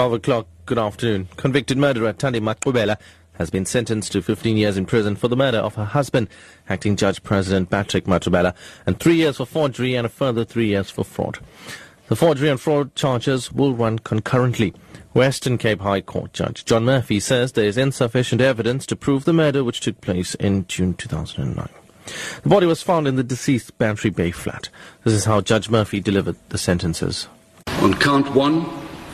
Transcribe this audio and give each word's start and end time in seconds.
12 0.00 0.12
o'clock, 0.14 0.46
good 0.64 0.78
afternoon. 0.78 1.28
Convicted 1.36 1.76
murderer 1.76 2.14
Thandi 2.14 2.40
Maqubela 2.40 2.96
has 3.34 3.50
been 3.50 3.66
sentenced 3.66 4.12
to 4.12 4.22
15 4.22 4.56
years 4.56 4.78
in 4.78 4.86
prison 4.86 5.14
for 5.14 5.28
the 5.28 5.36
murder 5.36 5.58
of 5.58 5.74
her 5.74 5.84
husband, 5.84 6.26
acting 6.70 6.96
Judge 6.96 7.22
President 7.22 7.68
Patrick 7.68 8.06
Maqubela, 8.06 8.54
and 8.86 8.98
three 8.98 9.16
years 9.16 9.36
for 9.36 9.44
forgery 9.44 9.94
and 9.94 10.06
a 10.06 10.08
further 10.08 10.42
three 10.42 10.68
years 10.68 10.88
for 10.88 11.04
fraud. 11.04 11.38
The 12.08 12.16
forgery 12.16 12.48
and 12.48 12.58
fraud 12.58 12.94
charges 12.94 13.52
will 13.52 13.74
run 13.74 13.98
concurrently. 13.98 14.72
Western 15.12 15.58
Cape 15.58 15.82
High 15.82 16.00
Court 16.00 16.32
Judge 16.32 16.64
John 16.64 16.86
Murphy 16.86 17.20
says 17.20 17.52
there 17.52 17.66
is 17.66 17.76
insufficient 17.76 18.40
evidence 18.40 18.86
to 18.86 18.96
prove 18.96 19.26
the 19.26 19.34
murder 19.34 19.62
which 19.62 19.80
took 19.80 20.00
place 20.00 20.34
in 20.36 20.66
June 20.66 20.94
2009. 20.94 21.68
The 22.42 22.48
body 22.48 22.64
was 22.64 22.82
found 22.82 23.06
in 23.06 23.16
the 23.16 23.22
deceased 23.22 23.76
Bantry 23.76 24.08
Bay 24.08 24.30
flat. 24.30 24.70
This 25.04 25.12
is 25.12 25.26
how 25.26 25.42
Judge 25.42 25.68
Murphy 25.68 26.00
delivered 26.00 26.36
the 26.48 26.56
sentences. 26.56 27.28
On 27.82 27.92
count 27.92 28.34
one, 28.34 28.64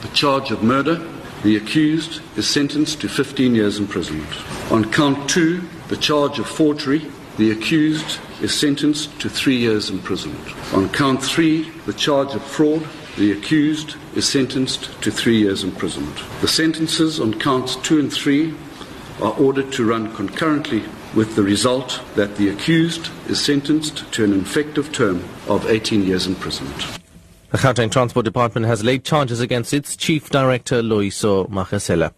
the 0.02 0.09
charge 0.09 0.50
of 0.50 0.62
murder, 0.62 0.96
the 1.42 1.56
accused 1.56 2.20
is 2.36 2.48
sentenced 2.48 3.00
to 3.00 3.09
15 3.09 3.55
years 3.55 3.78
imprisonment. 3.78 4.28
On 4.72 4.91
count 4.91 5.28
two, 5.28 5.62
the 5.88 5.96
charge 5.96 6.38
of 6.38 6.48
forgery, 6.48 7.06
the 7.36 7.50
accused 7.50 8.19
is 8.41 8.59
sentenced 8.59 9.19
to 9.20 9.28
three 9.28 9.56
years 9.56 9.91
imprisonment. 9.91 10.74
On 10.74 10.88
count 10.88 11.22
three, 11.22 11.70
the 11.86 11.92
charge 11.92 12.34
of 12.34 12.42
fraud, 12.42 12.86
the 13.16 13.32
accused 13.32 13.96
is 14.14 14.28
sentenced 14.28 15.00
to 15.02 15.10
three 15.10 15.38
years 15.38 15.64
imprisonment. 15.64 16.19
The 16.41 16.48
sentences 16.48 17.20
on 17.20 17.38
counts 17.38 17.77
two 17.77 17.98
and 17.98 18.12
three 18.12 18.55
are 19.20 19.33
ordered 19.33 19.72
to 19.72 19.84
run 19.84 20.14
concurrently 20.14 20.83
with 21.14 21.34
the 21.34 21.42
result 21.42 22.03
that 22.14 22.36
the 22.36 22.50
accused 22.50 23.10
is 23.28 23.42
sentenced 23.42 24.10
to 24.12 24.25
an 24.25 24.38
effective 24.38 24.92
term 24.92 25.25
of 25.48 25.66
18 25.66 26.03
years 26.03 26.27
imprisonment. 26.27 26.95
The 27.57 27.62
Gauteng 27.62 27.91
Transport 27.91 28.27
Department 28.27 28.67
has 28.67 28.85
laid 28.85 29.03
charges 29.03 29.41
against 29.41 29.73
its 29.73 29.97
Chief 29.97 30.29
Director, 30.29 30.83
Loyiso 30.83 31.49
Magasela. 31.49 32.12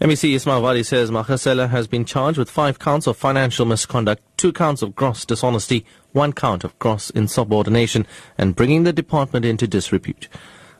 MEC 0.00 0.32
Ismail 0.36 0.60
Vadi 0.60 0.84
says 0.84 1.10
Magasela 1.10 1.68
has 1.68 1.88
been 1.88 2.04
charged 2.04 2.38
with 2.38 2.48
five 2.48 2.78
counts 2.78 3.08
of 3.08 3.16
financial 3.16 3.66
misconduct, 3.66 4.22
two 4.36 4.52
counts 4.52 4.82
of 4.82 4.94
gross 4.94 5.24
dishonesty, 5.24 5.84
one 6.12 6.32
count 6.32 6.62
of 6.62 6.78
gross 6.78 7.10
insubordination, 7.10 8.06
and 8.38 8.54
bringing 8.54 8.84
the 8.84 8.92
department 8.92 9.44
into 9.44 9.66
disrepute. 9.66 10.28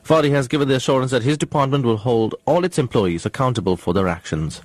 Vadi 0.05 0.29
has 0.29 0.47
given 0.47 0.69
the 0.69 0.75
assurance 0.75 1.11
that 1.11 1.23
his 1.23 1.37
department 1.37 1.83
will 1.83 1.97
hold 1.97 2.35
all 2.45 2.63
its 2.63 2.79
employees 2.79 3.25
accountable 3.25 3.75
for 3.75 3.93
their 3.93 4.07
actions. 4.07 4.61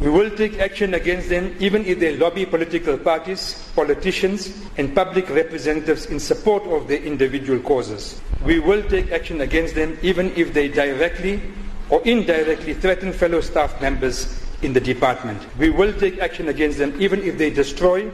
We 0.00 0.10
will 0.10 0.30
take 0.30 0.58
action 0.60 0.92
against 0.94 1.30
them 1.30 1.56
even 1.58 1.84
if 1.86 1.98
they 1.98 2.16
lobby 2.16 2.44
political 2.44 2.98
parties, 2.98 3.68
politicians, 3.74 4.54
and 4.76 4.94
public 4.94 5.28
representatives 5.30 6.06
in 6.06 6.20
support 6.20 6.64
of 6.64 6.86
their 6.86 7.02
individual 7.02 7.58
causes. 7.60 8.20
We 8.44 8.60
will 8.60 8.82
take 8.82 9.10
action 9.10 9.40
against 9.40 9.74
them 9.74 9.98
even 10.02 10.30
if 10.36 10.52
they 10.52 10.68
directly 10.68 11.40
or 11.88 12.02
indirectly 12.04 12.74
threaten 12.74 13.12
fellow 13.12 13.40
staff 13.40 13.80
members 13.80 14.40
in 14.62 14.74
the 14.74 14.80
department. 14.80 15.42
We 15.58 15.70
will 15.70 15.92
take 15.92 16.18
action 16.18 16.48
against 16.48 16.78
them 16.78 16.94
even 17.00 17.22
if 17.22 17.38
they 17.38 17.50
destroy 17.50 18.10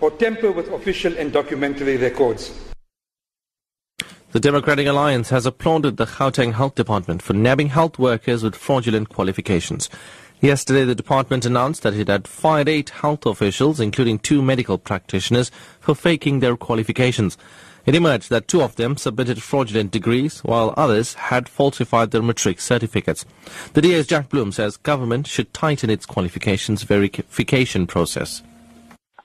or 0.00 0.10
tamper 0.12 0.50
with 0.52 0.68
official 0.72 1.16
and 1.18 1.32
documentary 1.32 1.98
records. 1.98 2.50
The 4.32 4.40
Democratic 4.40 4.86
Alliance 4.86 5.30
has 5.30 5.46
applauded 5.46 5.96
the 5.96 6.04
Gauteng 6.06 6.54
Health 6.54 6.74
Department 6.74 7.22
for 7.22 7.32
nabbing 7.32 7.68
health 7.68 7.98
workers 7.98 8.42
with 8.42 8.54
fraudulent 8.54 9.08
qualifications. 9.08 9.88
Yesterday, 10.40 10.84
the 10.84 10.94
department 10.94 11.46
announced 11.46 11.82
that 11.82 11.94
it 11.94 12.08
had 12.08 12.28
fired 12.28 12.68
eight 12.68 12.90
health 12.90 13.24
officials, 13.24 13.80
including 13.80 14.18
two 14.18 14.42
medical 14.42 14.76
practitioners, 14.76 15.50
for 15.80 15.94
faking 15.94 16.40
their 16.40 16.56
qualifications. 16.56 17.38
It 17.86 17.94
emerged 17.94 18.30
that 18.30 18.48
two 18.48 18.62
of 18.62 18.76
them 18.76 18.96
submitted 18.96 19.42
fraudulent 19.42 19.92
degrees, 19.92 20.40
while 20.40 20.74
others 20.76 21.14
had 21.14 21.48
falsified 21.48 22.10
their 22.10 22.22
matric 22.22 22.60
certificates. 22.60 23.24
The 23.72 23.80
DA's 23.80 24.06
Jack 24.06 24.28
Bloom 24.28 24.52
says 24.52 24.76
government 24.76 25.26
should 25.26 25.54
tighten 25.54 25.88
its 25.88 26.04
qualifications 26.04 26.82
verification 26.82 27.86
process. 27.86 28.42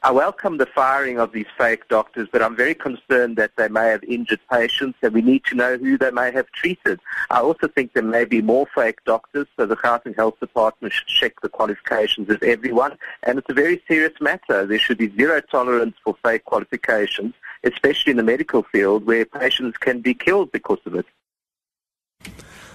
I 0.04 0.10
welcome 0.10 0.58
the 0.58 0.66
firing 0.66 1.20
of 1.20 1.32
these 1.32 1.46
fake 1.60 1.88
doctors, 1.88 2.28
but 2.32 2.42
I'm 2.42 2.56
very 2.56 2.74
concerned 2.74 3.38
that 3.38 3.52
they 3.56 3.68
may 3.68 3.90
have 3.90 4.04
injured 4.04 4.40
patients 4.52 4.98
and 5.04 5.14
we 5.14 5.22
need 5.22 5.44
to 5.46 5.56
know 5.56 5.78
who 5.78 5.96
they 5.96 6.10
may 6.10 6.32
have 6.32 6.52
treated. 6.54 7.00
I 7.30 7.42
also 7.42 7.68
think 7.68 7.94
there 7.94 8.02
may 8.02 8.26
be 8.26 8.42
more 8.42 8.66
fake 8.74 9.04
doctors, 9.06 9.46
so 9.56 9.68
the 9.68 9.76
Gauteng 9.76 10.16
Health 10.16 10.40
Department 10.40 10.92
should 10.92 11.06
check 11.06 11.40
the 11.42 11.50
qualifications 11.50 12.32
of 12.32 12.42
everyone. 12.42 12.98
And 13.22 13.38
it's 13.38 13.50
a 13.52 13.54
very 13.54 13.80
serious 13.88 14.20
matter. 14.20 14.66
There 14.66 14.80
should 14.80 14.98
be 14.98 15.16
zero 15.16 15.40
tolerance 15.40 15.96
for 16.04 16.16
fake 16.26 16.46
qualifications, 16.46 17.36
especially 17.64 18.10
in 18.10 18.18
the 18.18 18.24
medical 18.24 18.64
field 18.64 19.06
where 19.06 19.24
patients 19.24 19.78
can 19.78 20.02
be 20.02 20.16
killed 20.16 20.52
because 20.52 20.80
of 20.88 20.96
it. 20.96 21.06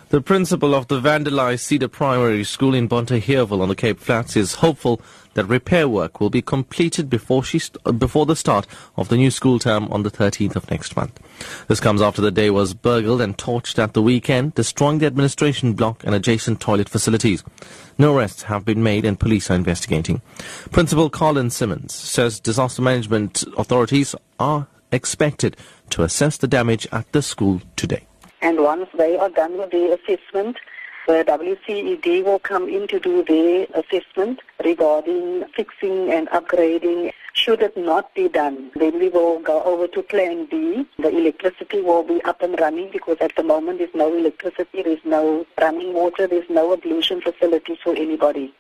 The 0.09 0.21
principal 0.21 0.73
of 0.73 0.87
the 0.87 1.01
vandalized 1.01 1.65
Cedar 1.65 1.89
Primary 1.89 2.45
School 2.45 2.77
in 2.77 2.89
Bonteheuwel 2.89 3.61
on 3.61 3.69
the 3.69 3.75
Cape 3.75 3.99
Flats 3.99 4.37
is 4.37 4.55
hopeful 4.55 5.01
that 5.35 5.47
repair 5.47 5.89
work 5.89 6.21
will 6.21 6.31
be 6.31 6.41
completed 6.41 7.11
before, 7.11 7.43
she 7.43 7.59
st- 7.59 7.77
uh, 7.85 7.91
before 7.91 8.25
the 8.25 8.37
start 8.37 8.69
of 8.97 9.09
the 9.09 9.17
new 9.17 9.33
school 9.33 9.59
term 9.59 9.89
on 9.91 10.05
the 10.05 10.11
13th 10.11 10.55
of 10.55 10.71
next 10.71 10.95
month. 10.95 11.19
This 11.67 11.81
comes 11.81 12.01
after 12.01 12.23
the 12.23 12.31
day 12.31 12.51
was 12.51 12.73
burgled 12.73 13.21
and 13.21 13.37
torched 13.37 13.81
at 13.81 13.95
the 13.95 14.01
weekend, 14.01 14.55
destroying 14.55 15.01
the 15.01 15.07
administration 15.07 15.73
block 15.73 16.05
and 16.05 16.15
adjacent 16.15 16.61
toilet 16.61 16.89
facilities. 16.89 17.43
No 17.99 18.17
arrests 18.17 18.45
have 18.45 18.65
been 18.65 18.85
made 18.85 19.05
and 19.05 19.19
police 19.19 19.51
are 19.51 19.57
investigating. 19.57 20.23
Principal 20.71 21.11
Colin 21.11 21.51
Simmons 21.51 21.93
says 21.93 22.39
disaster 22.39 22.81
management 22.81 23.43
authorities 23.59 24.15
are 24.39 24.69
expected 24.93 25.57
to 25.91 26.05
assess 26.05 26.37
the 26.37 26.47
damage 26.47 26.87
at 26.93 27.11
the 27.11 27.23
school 27.23 27.61
today. 27.75 28.07
And 28.47 28.61
once 28.61 28.89
they 28.97 29.17
are 29.17 29.29
done 29.29 29.59
with 29.59 29.73
the 29.73 29.99
assessment, 29.99 30.57
the 31.09 31.25
WCED 31.27 32.23
will 32.23 32.39
come 32.39 32.69
in 32.69 32.87
to 32.87 33.01
do 33.01 33.25
their 33.25 33.67
assessment 33.75 34.39
regarding 34.65 35.45
fixing 35.57 36.13
and 36.13 36.29
upgrading. 36.29 37.11
Should 37.33 37.61
it 37.61 37.77
not 37.77 38.15
be 38.15 38.29
done, 38.29 38.71
then 38.77 39.01
we 39.01 39.09
will 39.09 39.41
go 39.41 39.65
over 39.65 39.89
to 39.89 40.01
Plan 40.01 40.47
B. 40.47 40.87
The 40.97 41.09
electricity 41.09 41.81
will 41.81 42.05
be 42.05 42.23
up 42.23 42.41
and 42.41 42.57
running 42.61 42.89
because 42.93 43.17
at 43.21 43.35
the 43.35 43.43
moment 43.43 43.79
there's 43.79 43.91
no 43.97 44.17
electricity, 44.17 44.81
there's 44.81 45.05
no 45.05 45.45
running 45.61 45.93
water, 45.93 46.29
there's 46.29 46.49
no 46.49 46.73
ablution 46.73 47.21
facilities 47.21 47.79
for 47.83 47.97
anybody. 47.97 48.55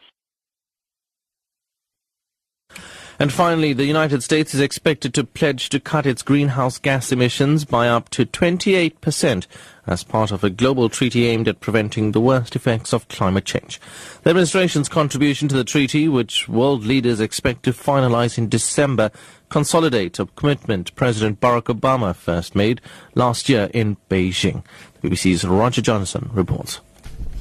And 3.19 3.33
finally, 3.33 3.73
the 3.73 3.87
United 3.87 4.23
States 4.23 4.53
is 4.53 4.61
expected 4.61 5.15
to 5.15 5.25
pledge 5.25 5.71
to 5.71 5.81
cut 5.81 6.05
its 6.05 6.23
greenhouse 6.23 6.77
gas 6.77 7.13
emissions 7.13 7.65
by 7.65 7.89
up 7.89 8.11
to 8.11 8.27
28% 8.27 9.47
as 9.87 10.03
part 10.03 10.31
of 10.31 10.43
a 10.43 10.51
global 10.51 10.89
treaty 10.89 11.27
aimed 11.27 11.49
at 11.49 11.61
preventing 11.61 12.13
the 12.13 12.21
worst 12.21 12.57
effects 12.57 12.93
of 12.93 13.09
climate 13.09 13.45
change. 13.45 13.81
The 14.23 14.31
administration's 14.31 14.89
contribution 14.89 15.49
to 15.49 15.57
the 15.57 15.65
treaty, 15.65 16.09
which 16.09 16.49
world 16.49 16.85
leaders 16.85 17.21
expect 17.21 17.63
to 17.65 17.73
finalize 17.73 18.39
in 18.39 18.49
December, 18.49 19.11
consolidates 19.49 20.19
a 20.19 20.27
commitment 20.27 20.95
President 20.97 21.41
Barack 21.41 21.75
Obama 21.75 22.15
first 22.15 22.55
made 22.55 22.81
last 23.15 23.49
year 23.49 23.71
in 23.73 23.97
Beijing. 24.11 24.65
The 25.01 25.09
BBC's 25.09 25.45
Roger 25.45 25.83
Johnson 25.83 26.31
reports. 26.33 26.81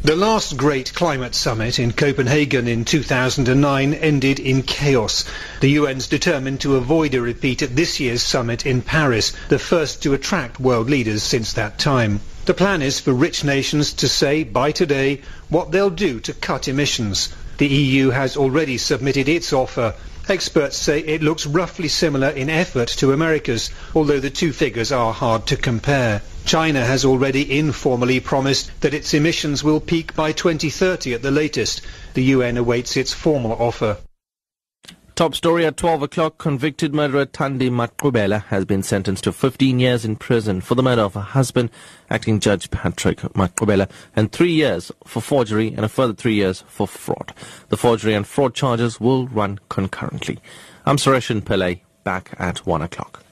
The 0.05 0.15
last 0.15 0.55
great 0.55 0.93
climate 0.93 1.33
summit 1.33 1.79
in 1.79 1.91
Copenhagen 1.91 2.67
in 2.67 2.85
2009 2.85 3.91
ended 3.95 4.39
in 4.39 4.61
chaos. 4.61 5.25
The 5.61 5.77
UN's 5.77 6.05
determined 6.05 6.61
to 6.61 6.75
avoid 6.75 7.15
a 7.15 7.21
repeat 7.21 7.63
at 7.63 7.75
this 7.75 7.99
year's 7.99 8.21
summit 8.21 8.67
in 8.67 8.83
Paris, 8.83 9.33
the 9.49 9.57
first 9.57 10.03
to 10.03 10.13
attract 10.13 10.59
world 10.59 10.91
leaders 10.91 11.23
since 11.23 11.53
that 11.53 11.79
time. 11.79 12.19
The 12.45 12.53
plan 12.53 12.83
is 12.83 12.99
for 12.99 13.13
rich 13.13 13.43
nations 13.43 13.93
to 13.93 14.07
say 14.07 14.43
by 14.43 14.71
today 14.71 15.21
what 15.49 15.71
they'll 15.71 15.89
do 15.89 16.19
to 16.19 16.33
cut 16.33 16.67
emissions. 16.67 17.29
The 17.57 17.65
EU 17.65 18.11
has 18.11 18.37
already 18.37 18.77
submitted 18.77 19.27
its 19.27 19.53
offer. 19.53 19.95
Experts 20.29 20.77
say 20.77 20.99
it 20.99 21.23
looks 21.23 21.47
roughly 21.47 21.87
similar 21.87 22.29
in 22.29 22.51
effort 22.51 22.89
to 22.99 23.11
America's, 23.11 23.71
although 23.95 24.19
the 24.19 24.29
two 24.29 24.53
figures 24.53 24.91
are 24.91 25.13
hard 25.13 25.47
to 25.47 25.57
compare. 25.57 26.21
China 26.45 26.85
has 26.85 27.03
already 27.03 27.57
informally 27.57 28.19
promised 28.19 28.69
that 28.81 28.93
its 28.93 29.13
emissions 29.15 29.63
will 29.63 29.79
peak 29.79 30.13
by 30.15 30.31
2030 30.31 31.15
at 31.15 31.23
the 31.23 31.31
latest. 31.31 31.81
The 32.13 32.23
UN 32.23 32.57
awaits 32.57 32.95
its 32.95 33.13
formal 33.13 33.53
offer. 33.53 33.97
Top 35.15 35.33
story 35.33 35.65
at 35.65 35.77
12 35.77 36.03
o'clock. 36.03 36.37
Convicted 36.37 36.93
murderer 36.93 37.25
Thandi 37.25 37.69
Maqubela 37.71 38.43
has 38.45 38.65
been 38.65 38.83
sentenced 38.83 39.23
to 39.23 39.31
15 39.31 39.79
years 39.79 40.05
in 40.05 40.17
prison 40.17 40.61
for 40.61 40.75
the 40.75 40.83
murder 40.83 41.01
of 41.01 41.15
her 41.15 41.21
husband, 41.21 41.71
acting 42.09 42.39
judge 42.39 42.69
Patrick 42.69 43.19
Maqubela, 43.33 43.89
and 44.15 44.31
three 44.31 44.51
years 44.51 44.91
for 45.05 45.21
forgery 45.21 45.69
and 45.69 45.85
a 45.85 45.89
further 45.89 46.13
three 46.13 46.35
years 46.35 46.63
for 46.67 46.87
fraud. 46.87 47.33
The 47.69 47.77
forgery 47.77 48.13
and 48.13 48.27
fraud 48.27 48.53
charges 48.53 48.99
will 48.99 49.27
run 49.27 49.59
concurrently. 49.69 50.39
I'm 50.85 50.97
Sareshen 50.97 51.41
Pillay, 51.41 51.81
back 52.03 52.35
at 52.37 52.65
1 52.67 52.81
o'clock. 52.81 53.24